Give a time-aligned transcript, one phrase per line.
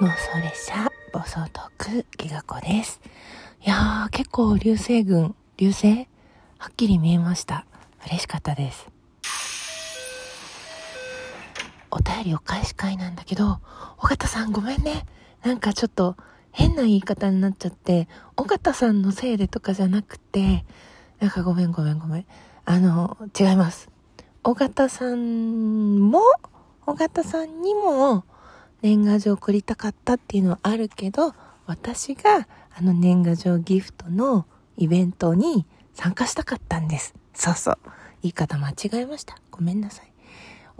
[0.00, 3.02] 妄想列車暴走トークギガ子です。
[3.62, 6.08] いやー結構流星群流星？
[6.56, 7.66] はっきり見えました。
[8.06, 8.88] 嬉しかったです。
[11.90, 13.58] お便りお返し会なんだけど
[13.98, 15.04] 尾形さんごめんね。
[15.42, 16.16] なんかちょっと
[16.50, 18.08] 変な言い方になっちゃって
[18.38, 20.64] 尾形さんのせいでとかじゃなくて
[21.18, 22.26] なんかごめんごめんごめん。
[22.64, 23.90] あの違います。
[24.44, 26.22] 尾形さんも
[26.86, 28.24] 尾形さんにも
[28.82, 31.34] 年賀状送りたかったっていうのはあるけど、
[31.66, 37.14] 私があの年賀状ギフトのイベントに参加したかったんです。
[37.34, 37.78] そうそう。
[38.22, 39.36] 言い方間違えました。
[39.50, 40.10] ごめんなさい。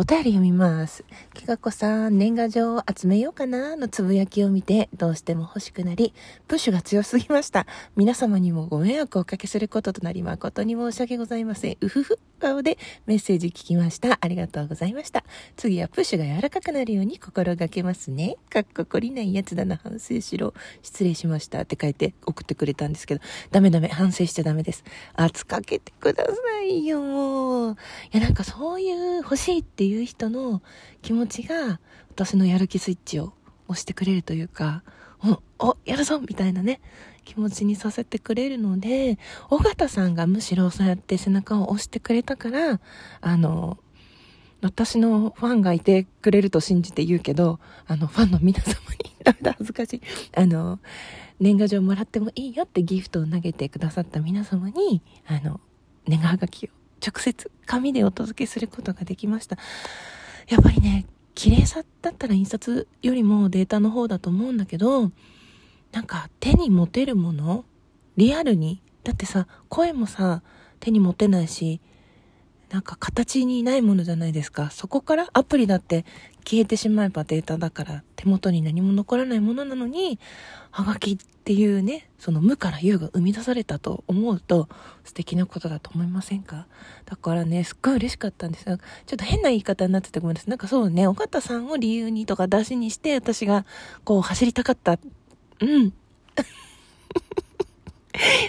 [0.00, 1.04] お便り読みます。
[1.34, 6.14] きがこさん、年賀状を集めようかなのつぶやきを見て、どうしても欲しくなり、
[6.46, 7.66] プッシュが強すぎました。
[7.96, 11.76] 皆様にもご迷惑をおかけすることとなり、誠に申し訳ございません。
[11.80, 14.18] うふふ顔でメッセージ聞きました。
[14.20, 15.24] ありがとうございました。
[15.56, 18.36] 次はプッシュが柔らかくなるように心がけますね。
[18.50, 20.54] かっこ懲りないやつだな、反省しろ。
[20.82, 21.60] 失礼しました。
[21.62, 24.84] って書いて送ってくれたんですけど、ダメダメ、反省しちゃダメです。
[25.14, 27.76] 圧かけてくださいよ、もう。
[28.12, 30.62] いや、なんかそういう欲しいっていう人の
[31.02, 31.80] 気持ちが
[32.10, 33.32] 私のやる気スイッチを
[33.68, 34.82] 押してくれるというか、
[35.24, 36.80] お、お、やるぞみたいなね、
[37.24, 39.18] 気持ちにさせてくれるので、
[39.50, 42.80] 尾形さんがむしろそうやって背中を押してくれたから、
[43.20, 43.78] あの、
[44.60, 50.02] 私のファンがいてくれると信じて言うけど、あの、ファンの皆様に、ダメだ、恥ずかしい。
[50.34, 50.80] あの、
[51.38, 55.60] 年賀状もらってもいいよってギフトを投げてくださった皆様に、あの、
[56.06, 56.70] 年賀はがきを
[57.06, 59.56] 直接紙でお届けすることができました。
[60.48, 61.06] やっぱりね、
[61.38, 65.12] 綺麗さだったら印刷よりもデータの方だと思うんだけど、
[65.92, 67.64] なんか手に持てるもの
[68.16, 68.82] リアルに。
[69.04, 70.42] だってさ、声もさ、
[70.80, 71.80] 手に持てないし、
[72.70, 74.70] なんか形にないものじゃないですか。
[74.70, 76.04] そこからアプリだって
[76.44, 80.18] 消えてしまえばデータだから手元に何も残らないものなのに、
[80.72, 81.18] はがきっ
[81.48, 84.68] っていうね、その無から有が生み出されたと思うと
[85.02, 86.66] 素敵なことだと思いませんか？
[87.06, 90.50] だからね、すっごい嬉しかったんですが、ちょっと変な言い方になっててごめんなさい。
[90.50, 93.64] なんかそうね、尾形さんを理由にとか出しにして私が
[94.04, 94.98] こう走りたかった。
[95.60, 95.94] うん。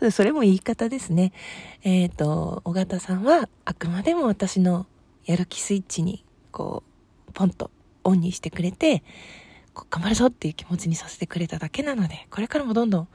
[0.12, 1.32] それも言い方ですね。
[1.84, 4.86] えっ、ー、と、尾形さんはあくまでも私の
[5.24, 6.82] やる気スイッチに、こ
[7.26, 7.70] う、ポンと
[8.04, 9.02] オンにしてくれて、
[9.90, 13.08] 頑張るぞっていう気持ちにさせてくれただけなので、これからもどんどん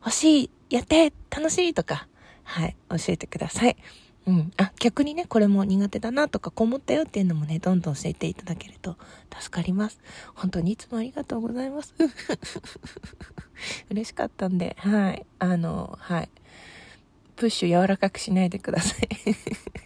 [0.00, 2.08] 欲しい、やって、楽しいとか、
[2.42, 3.76] はい、教えてください。
[4.26, 4.52] うん。
[4.56, 8.96] あ、逆にね、これも苦手だなとか、こう思ったよっていうのもね、どんどん教えていただけると
[9.38, 10.00] 助かります。
[10.34, 11.94] 本当にいつもありがとうございます。
[13.90, 15.26] 嬉しかったんで、はい。
[15.38, 16.30] あの、はい。
[17.36, 19.08] プッシュ柔らかくしないでください。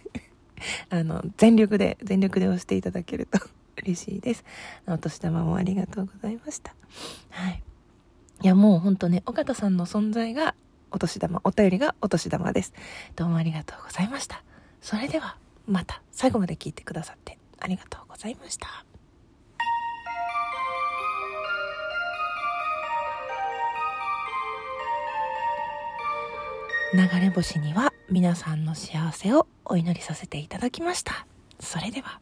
[0.89, 3.39] あの、全力で、全力で押していただけると
[3.83, 4.43] 嬉しいです。
[4.87, 6.75] お年玉もありがとうございました。
[7.29, 7.63] はい。
[8.41, 10.55] いや、もうほんとね、尾形さんの存在が
[10.91, 12.73] お年玉、お便りがお年玉です。
[13.15, 14.43] どうもありがとうございました。
[14.81, 18.67] それでは、また最後まで聞いてくださってありがとうございました。
[26.91, 31.27] 流れ星には皆さんの幸せをお祈りさせていただきました。
[31.59, 32.19] それでは。